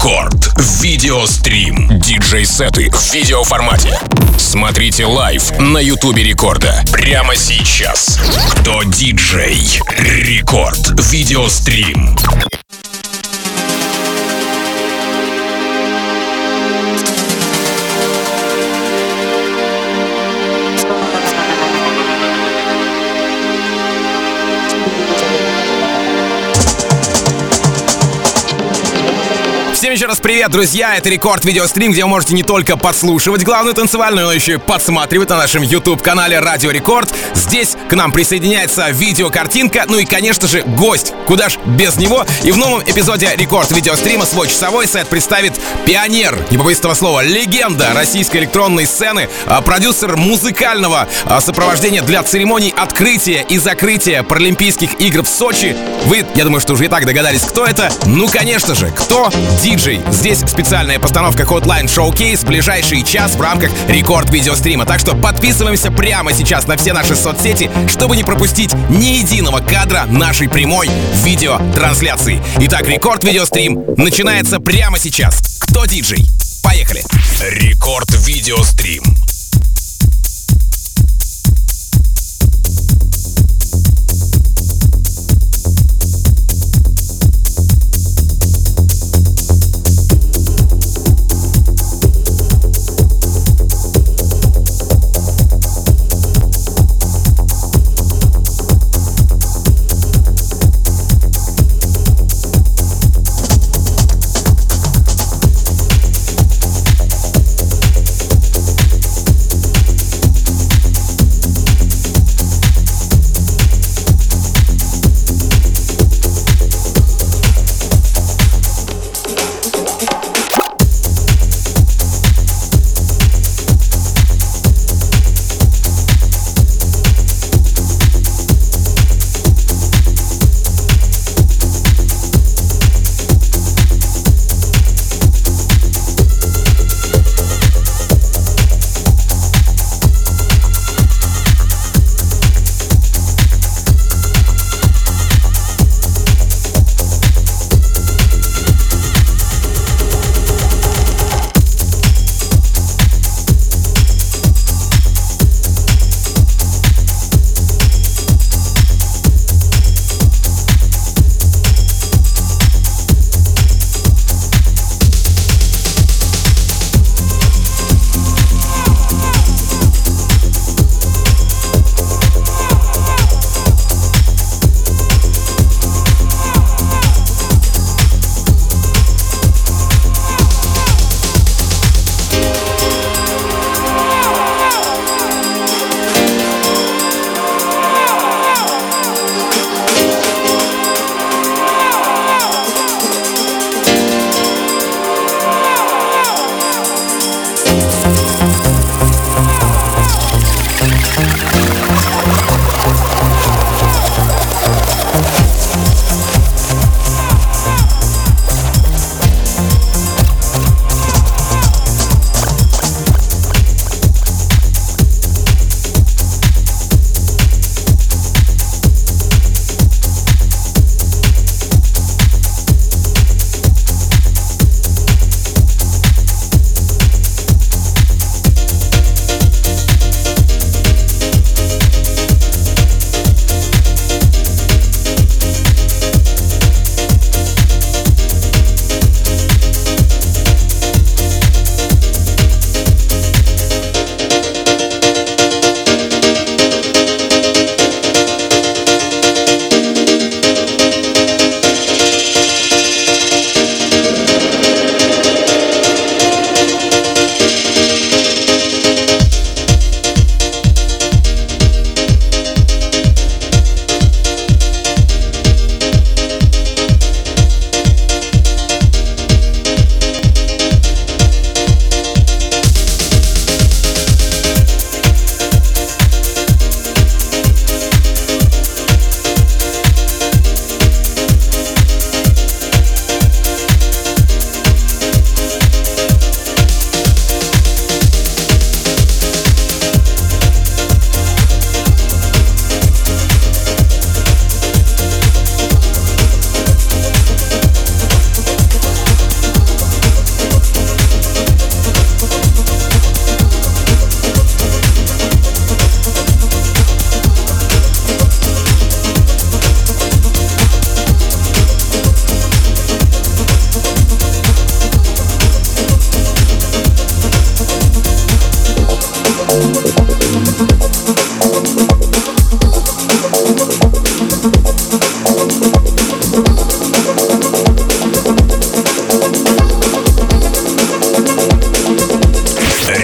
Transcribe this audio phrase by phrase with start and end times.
[0.00, 0.54] Record.
[0.80, 2.00] Video Stream.
[2.00, 3.92] Диджей-сеты в видеоформате.
[4.38, 6.82] Смотрите live на Ютубе Рекорда.
[6.90, 8.18] Прямо сейчас.
[8.52, 9.78] Кто диджей?
[9.98, 10.98] Record.
[11.12, 12.16] Video Stream.
[30.00, 30.96] Еще раз привет, друзья!
[30.96, 35.28] Это Рекорд Видеострим, где вы можете не только подслушивать главную танцевальную, но еще и подсматривать
[35.28, 37.14] на нашем YouTube-канале Радио Рекорд.
[37.34, 41.12] Здесь к нам присоединяется видеокартинка, ну и, конечно же, гость.
[41.26, 42.24] Куда ж без него?
[42.44, 47.22] И в новом эпизоде Рекорд Видеострима свой часовой сет представит пионер, не побоюсь этого слова,
[47.22, 54.98] легенда российской электронной сцены, а, продюсер музыкального а, сопровождения для церемоний открытия и закрытия Паралимпийских
[54.98, 55.76] игр в Сочи.
[56.06, 57.92] Вы, я думаю, что уже и так догадались, кто это.
[58.06, 59.30] Ну, конечно же, кто?
[59.62, 59.89] диджей.
[60.10, 64.84] Здесь специальная постановка Hotline Showcase в ближайший час в рамках рекорд видеострима.
[64.84, 70.04] Так что подписываемся прямо сейчас на все наши соцсети, чтобы не пропустить ни единого кадра
[70.06, 70.88] нашей прямой
[71.24, 72.42] видеотрансляции.
[72.60, 75.40] Итак, рекорд видеострим начинается прямо сейчас.
[75.60, 76.26] Кто диджей?
[76.62, 77.02] Поехали!
[77.40, 78.10] Рекорд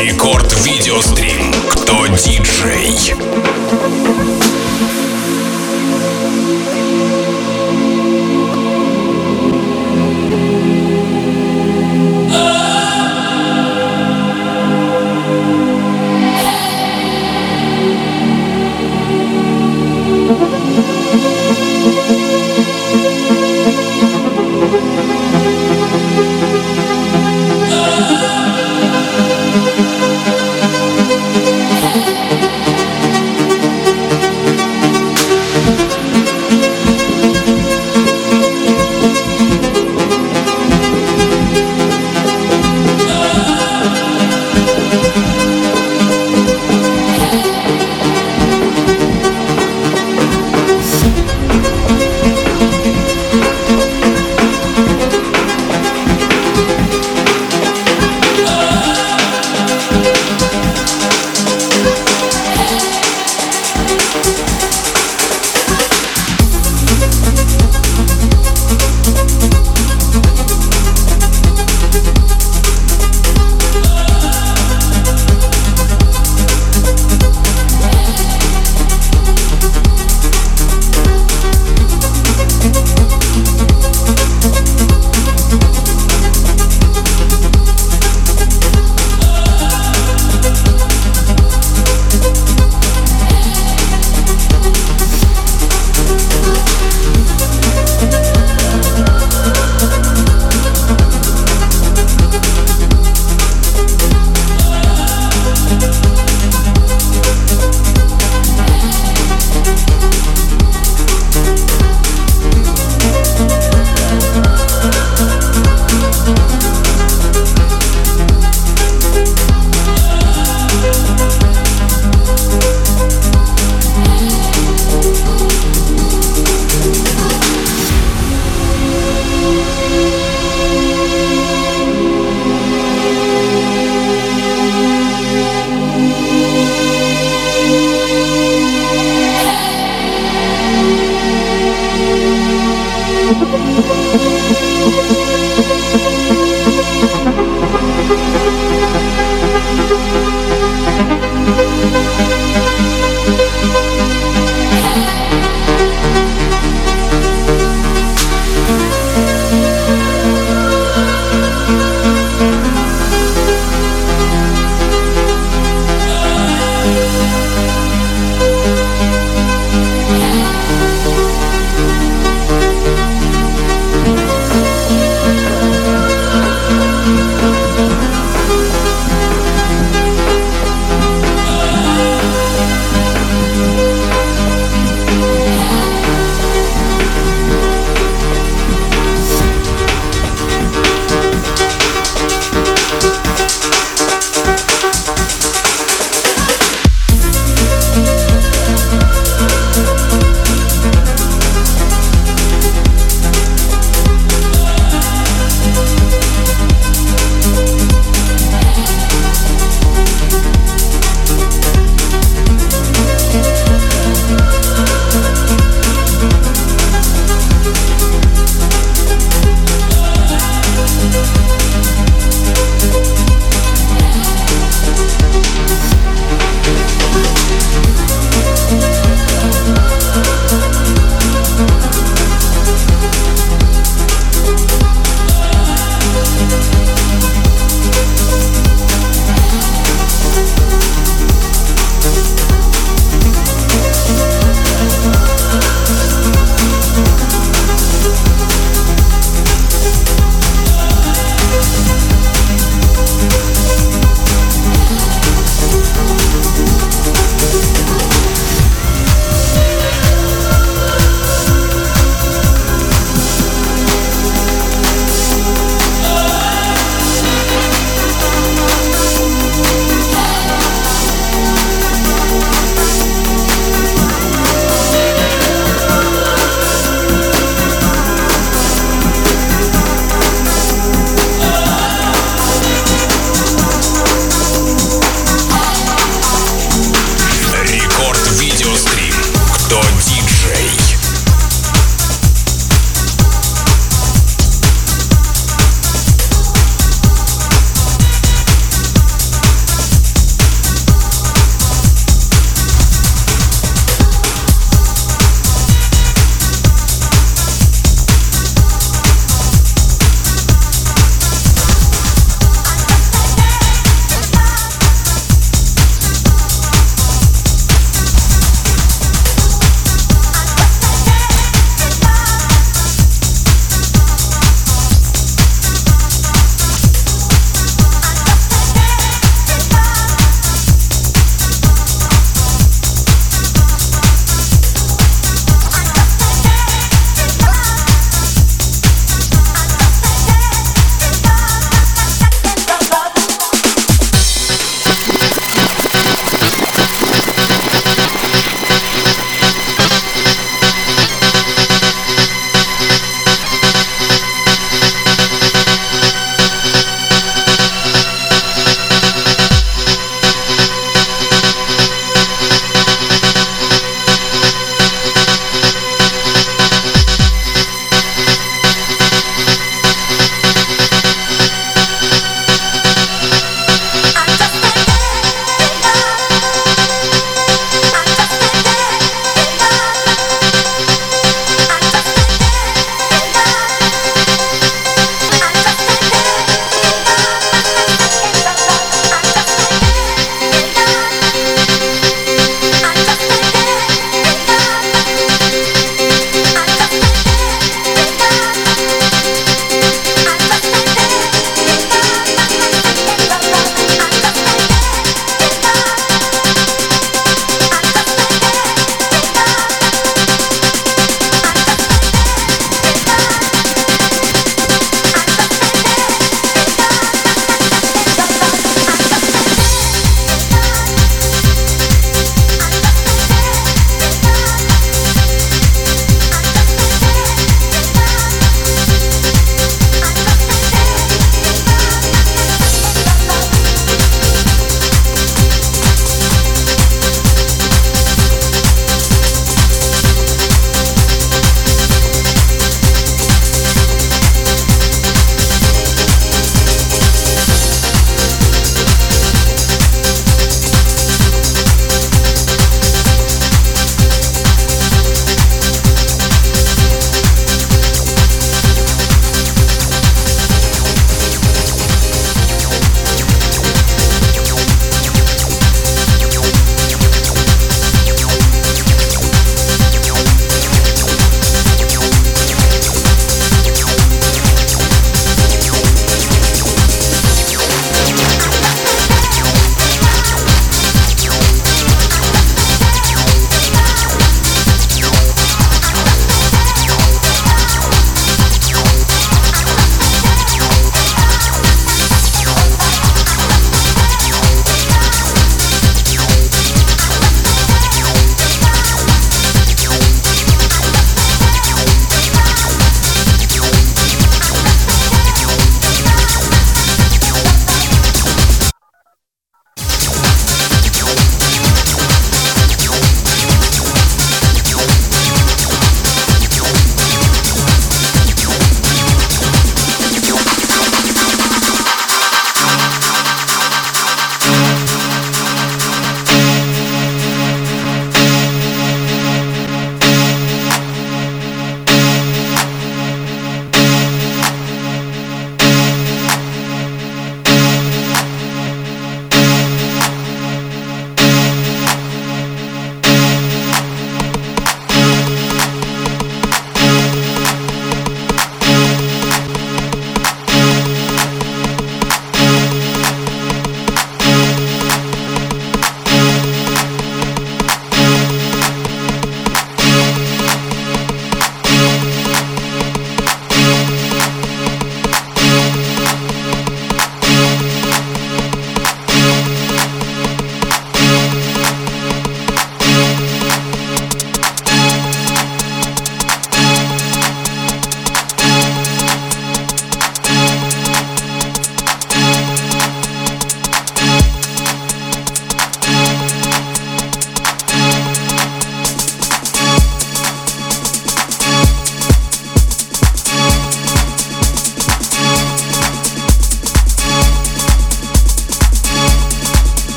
[0.00, 1.52] Рекорд видеострим.
[1.68, 3.14] Кто диджей?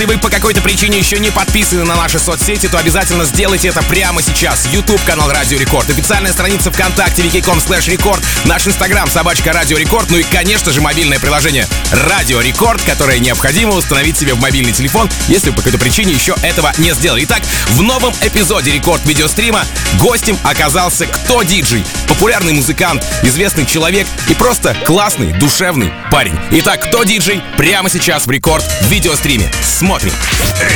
[0.00, 3.82] Если вы по какой-то причине еще не подписаны на наши соцсети, то обязательно сделайте это
[3.82, 4.66] прямо сейчас.
[4.72, 10.16] YouTube-канал Радио Рекорд, официальная страница ВКонтакте vk.com slash рекорд, наш инстаграм собачка Радио Рекорд, ну
[10.16, 15.50] и, конечно же, мобильное приложение Радио Рекорд, которое необходимо установить себе в мобильный телефон, если
[15.50, 17.24] вы по какой-то причине еще этого не сделали.
[17.24, 19.66] Итак, в новом эпизоде рекорд видеострима
[19.98, 21.84] гостем оказался кто диджей?
[22.08, 26.38] Популярный музыкант, известный человек и просто классный, душевный парень.
[26.52, 27.42] Итак, кто диджей?
[27.56, 29.50] Прямо сейчас в рекорд видеостриме.
[29.62, 30.12] Смотрим.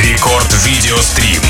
[0.03, 1.41] Рекорд видеострим.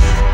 [0.00, 0.27] you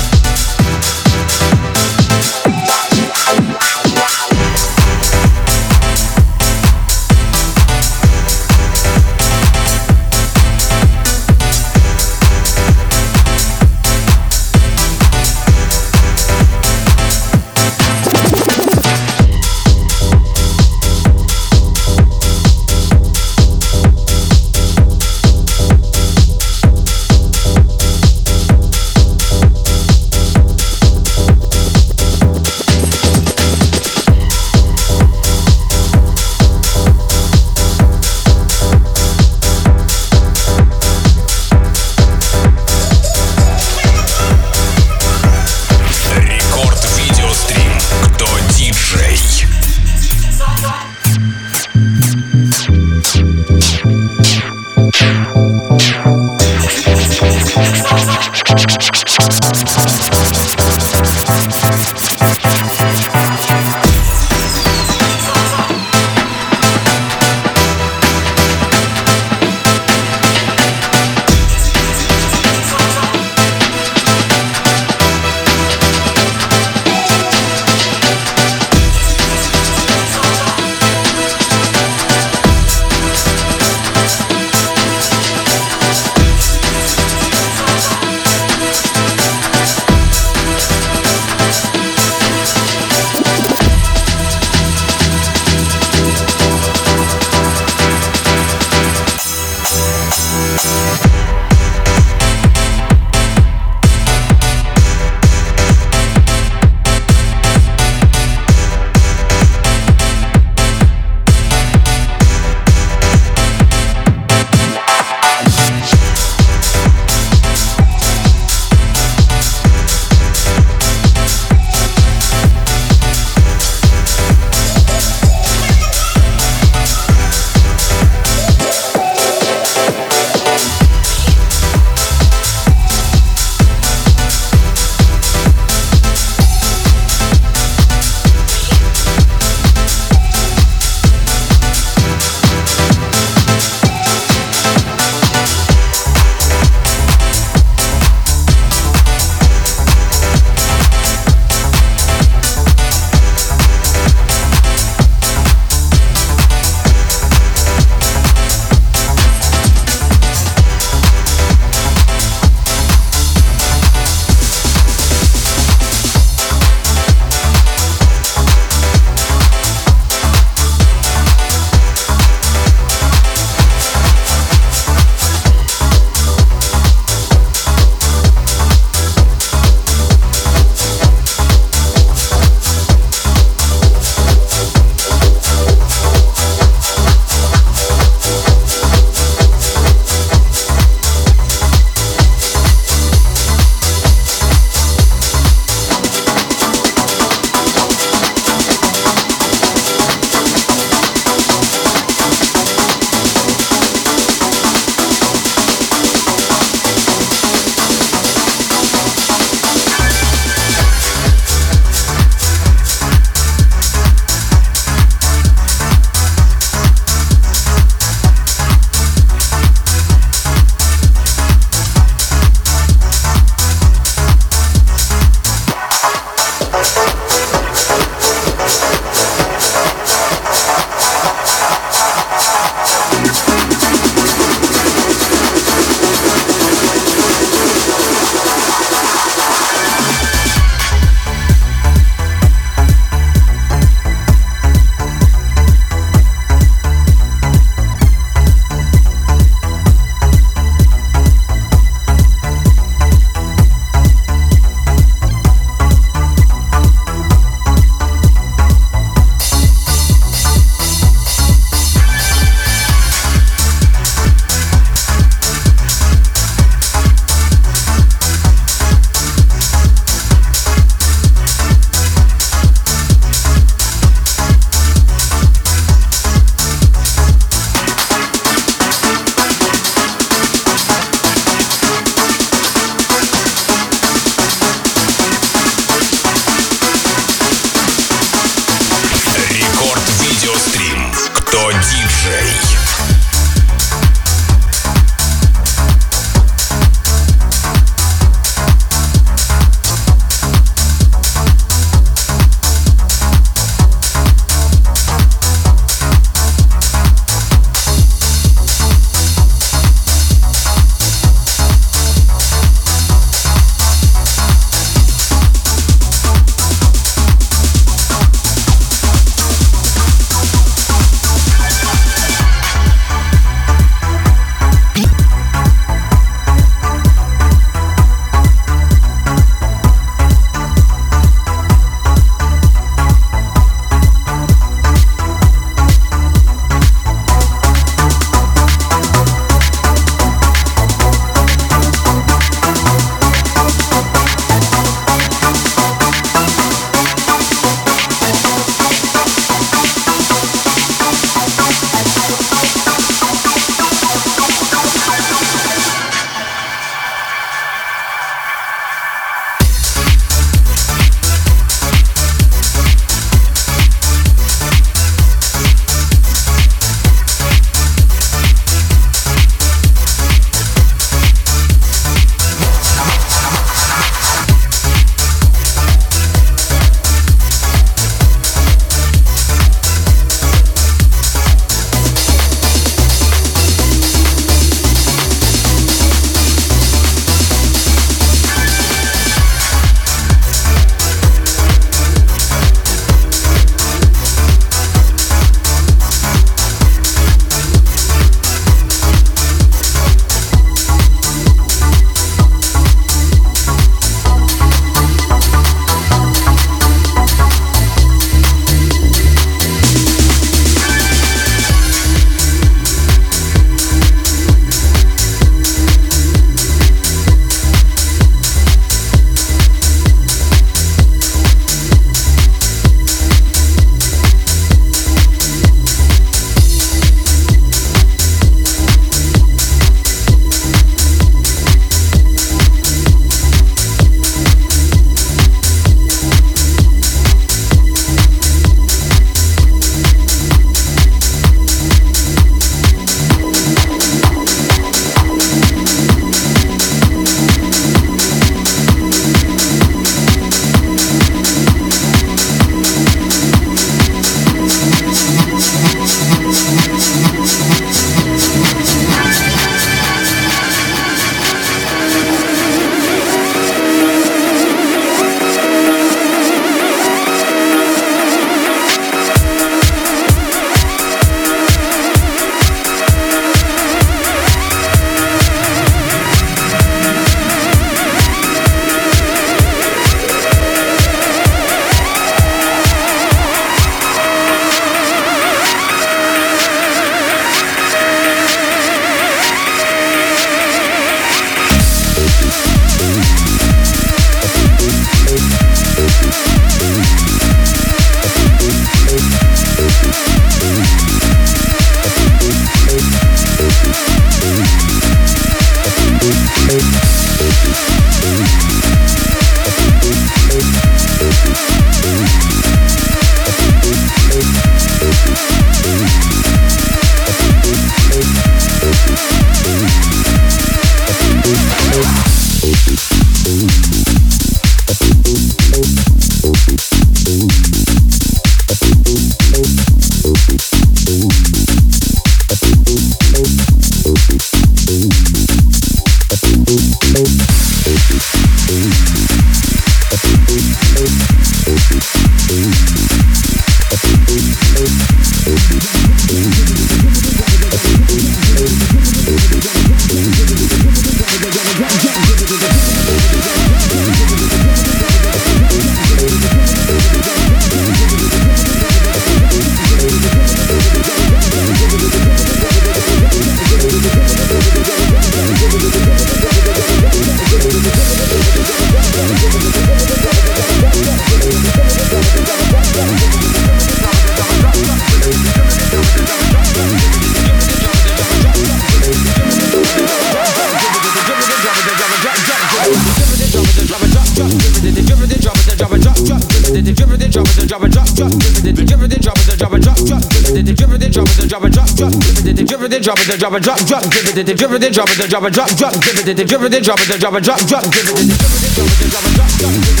[593.21, 595.27] it, the drop it, drop, drop, drip it, the drop it, the drop it, the
[595.27, 597.33] drop it, drop, drop, drip it, the drop it, the drop it, drop the drop
[597.35, 600.00] it, drop, it, drop, drip it, the drop it, the drop it, drop, drop.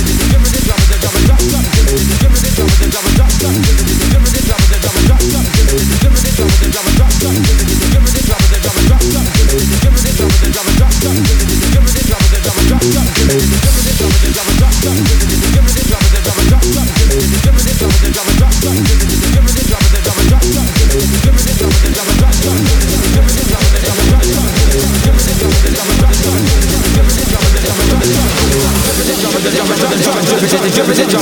[30.73, 31.10] Jumping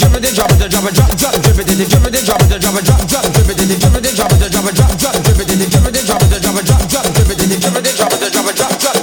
[0.00, 2.40] drip it, drop it, drop it, drop, drop, drip it, drip it, drop it, drop
[2.40, 5.46] it, drop, drop, drip it, drip it, drop it, drop it, drop, drop, drip it,
[5.46, 8.48] drip it, drop it, drop it, drop, drop, drip it, drip it, drop it, drop
[8.48, 8.99] it, drop, drop.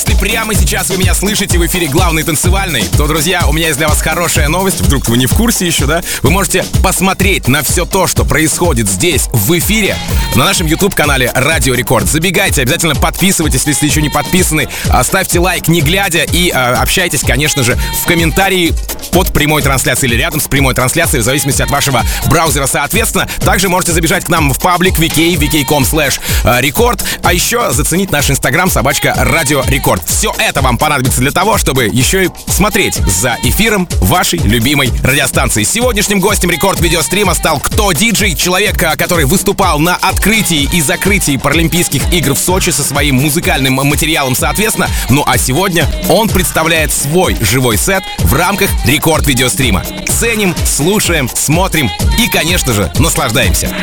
[0.00, 3.88] Прямо сейчас вы меня слышите в эфире главный танцевальный, то, друзья, у меня есть для
[3.88, 4.80] вас хорошая новость.
[4.80, 6.02] Вдруг вы не в курсе еще, да?
[6.22, 9.94] Вы можете посмотреть на все то, что происходит здесь, в эфире,
[10.34, 12.06] на нашем YouTube-канале Радио Рекорд.
[12.06, 14.68] Забегайте, обязательно подписывайтесь, если еще не подписаны.
[15.02, 18.72] Ставьте лайк, не глядя, и э, общайтесь, конечно же, в комментарии
[19.12, 23.28] под прямой трансляцией или рядом с прямой трансляцией, в зависимости от вашего браузера, соответственно.
[23.40, 28.30] Также можете забежать к нам в паблик vk, vk.com slash record, а еще заценить наш
[28.30, 30.04] инстаграм собачка Радио Рекорд.
[30.06, 35.64] все это вам понадобится для того, чтобы еще и смотреть за эфиром вашей любимой радиостанции.
[35.64, 42.12] Сегодняшним гостем рекорд видеострима стал кто диджей, человек, который выступал на открытии и закрытии Паралимпийских
[42.12, 44.88] игр в Сочи со своим музыкальным материалом соответственно.
[45.10, 49.84] Ну а сегодня он представляет свой живой сет в рамках рекорд видеострима.
[50.06, 53.74] Ценим, слушаем, смотрим и, конечно же, наслаждаемся.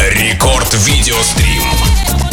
[0.00, 2.27] Рекорд видеострим.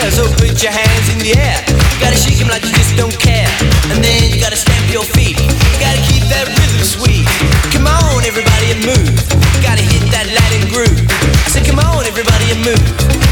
[0.00, 1.60] square, so put your hands in the air.
[1.68, 3.48] You gotta shake them like you just don't care.
[3.92, 5.36] And then you gotta stamp your feet.
[5.38, 7.26] You gotta keep that rhythm sweet.
[7.72, 9.16] Come on, everybody, and move.
[9.56, 11.00] You gotta hit that Latin groove.
[11.44, 12.86] I said, come on, everybody, and move.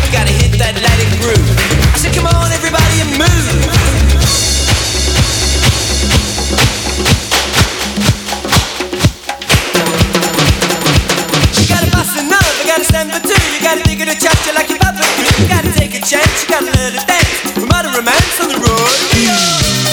[0.04, 1.48] You gotta hit that Latin groove.
[1.94, 4.07] I said, come on, everybody, and move.
[15.98, 17.06] easy chance, you got a little dance.
[17.06, 17.56] dance.
[17.56, 19.87] No matter romance on the road.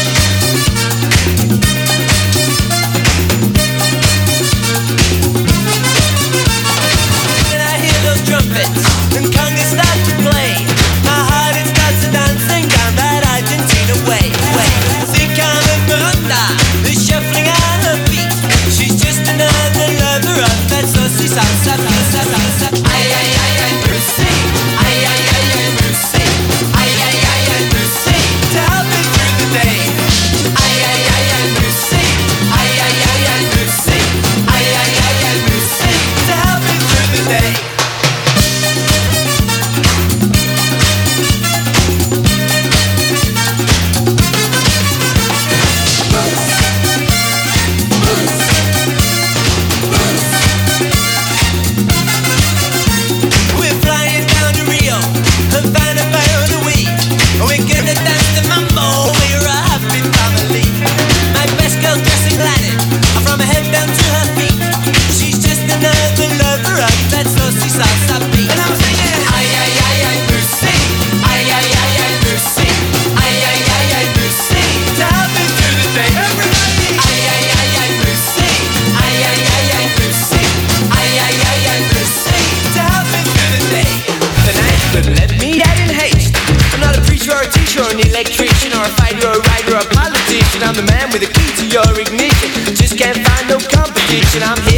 [87.95, 90.63] an electrician or a fighter or a writer or a politician.
[90.63, 92.75] I'm the man with the key to your ignition.
[92.75, 94.43] Just can't find no competition.
[94.43, 94.74] I'm here.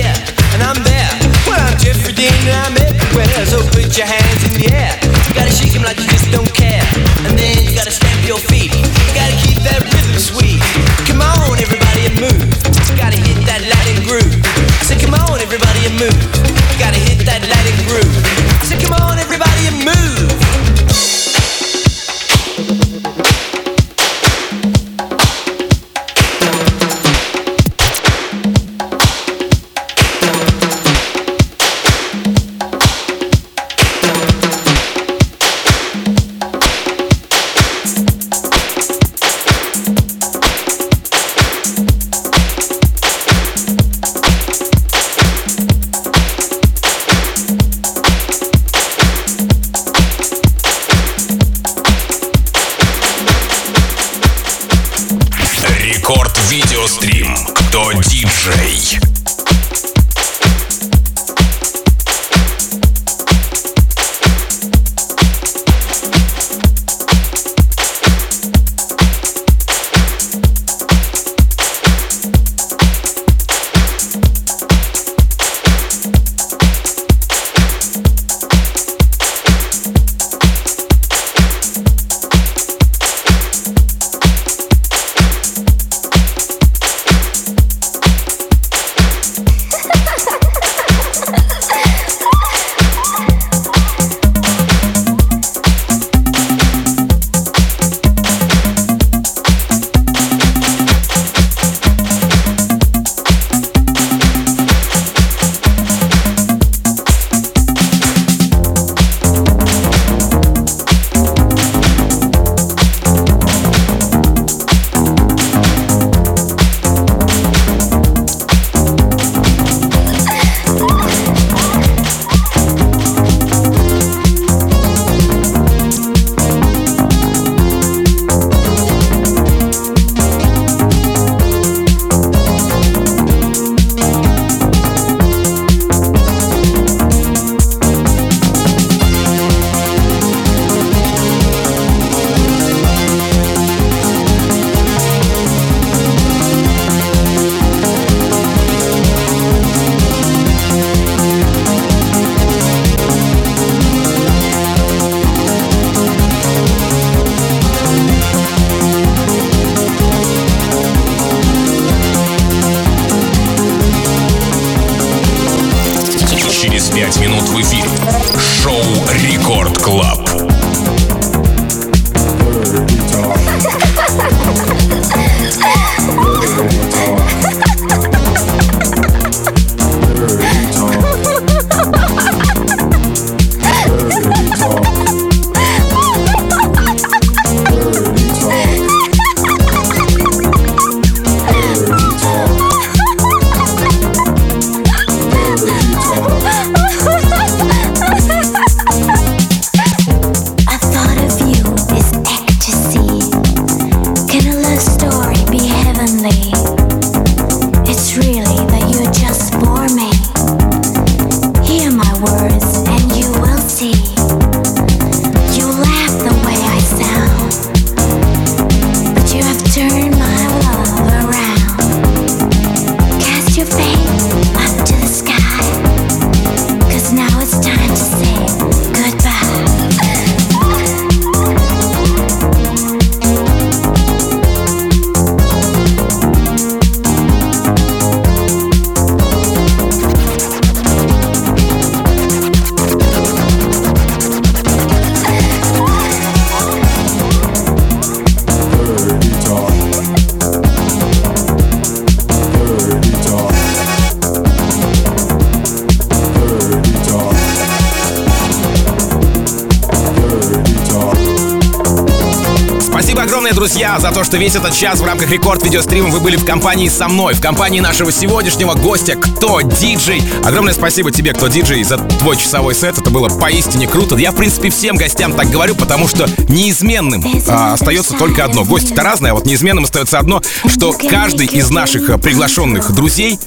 [264.68, 268.12] Этот час в рамках рекорд видеострима вы были в компании со мной, в компании нашего
[268.12, 270.22] сегодняшнего гостя, кто диджей.
[270.44, 272.98] Огромное спасибо тебе, кто диджей, за твой часовой сет.
[272.98, 274.16] Это было поистине круто.
[274.18, 278.66] Я, в принципе, всем гостям так говорю, потому что неизменным а, остается только одно.
[278.66, 283.40] Гости-то разные, а вот неизменным остается одно, что каждый из наших а, приглашенных друзей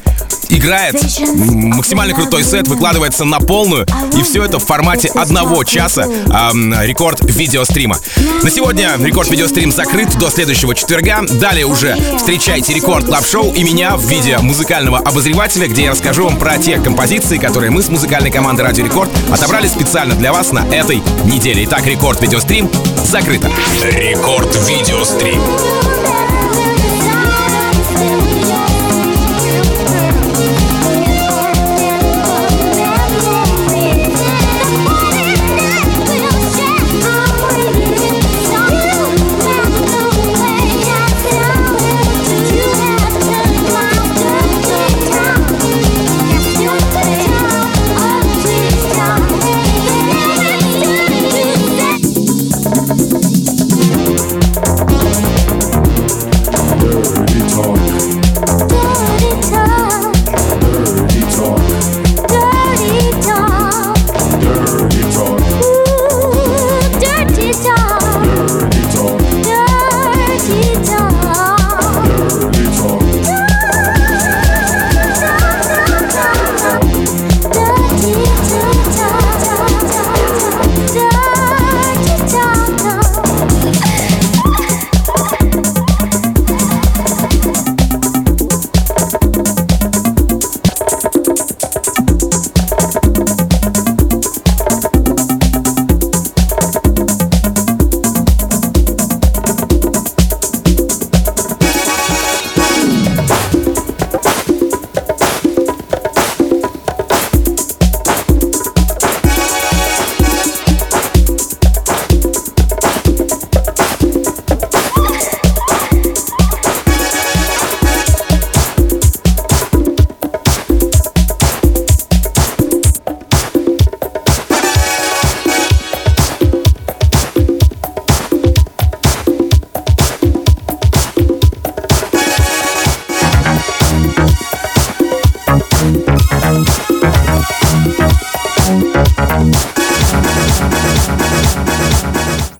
[0.50, 0.94] играет.
[1.34, 3.86] Максимально крутой сет выкладывается на полную.
[4.16, 7.96] И все это в формате одного часа ам, рекорд видеострима.
[8.42, 11.22] На сегодня рекорд видеострим закрыт до следующего четверга.
[11.22, 16.24] Далее уже встречайте Record Club Show и меня в виде музыкального обозревателя, где я расскажу
[16.24, 20.52] вам про те композиции, которые мы с музыкальной командой Радио Рекорд отобрали специально для вас
[20.52, 21.64] на этой неделе.
[21.64, 22.70] Итак, рекорд видеострим
[23.04, 23.50] закрыто.
[23.82, 25.89] Рекорд видеострим.